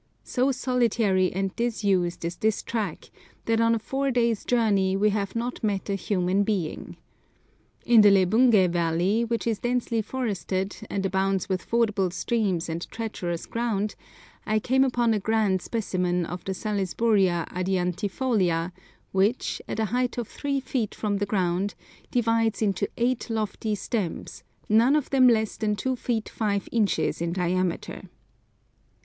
So 0.23 0.51
solitary 0.51 1.31
and 1.31 1.55
disused 1.55 2.25
is 2.25 2.35
this 2.37 2.63
track 2.63 3.11
that 3.45 3.61
on 3.61 3.75
a 3.75 3.77
four 3.77 4.09
days' 4.09 4.43
journey 4.45 4.97
we 4.97 5.11
have 5.11 5.35
not 5.35 5.63
met 5.63 5.91
a 5.91 5.93
human 5.93 6.41
being. 6.41 6.97
In 7.85 8.01
the 8.01 8.09
Lebungé 8.09 8.67
valley, 8.67 9.23
which 9.23 9.45
is 9.45 9.59
densely 9.59 10.01
forested, 10.01 10.75
and 10.89 11.05
abounds 11.05 11.47
with 11.49 11.63
fordable 11.63 12.11
streams 12.11 12.67
and 12.67 12.89
treacherous 12.89 13.45
ground, 13.45 13.93
I 14.43 14.57
came 14.57 14.83
upon 14.83 15.13
a 15.13 15.19
grand 15.19 15.61
specimen 15.61 16.25
of 16.25 16.43
the 16.45 16.55
Salisburia 16.55 17.45
adiantifolia, 17.51 18.71
which, 19.11 19.61
at 19.67 19.79
a 19.79 19.85
height 19.93 20.17
of 20.17 20.27
three 20.27 20.59
feet 20.59 20.95
from 20.95 21.17
the 21.17 21.27
ground, 21.27 21.75
divides 22.09 22.63
into 22.63 22.89
eight 22.97 23.29
lofty 23.29 23.75
stems, 23.75 24.43
none 24.67 24.95
of 24.95 25.11
them 25.11 25.27
less 25.27 25.57
than 25.57 25.75
2 25.75 25.95
feet 25.95 26.27
5 26.27 26.67
inches 26.71 27.21
in 27.21 27.33
diameter. 27.33 28.09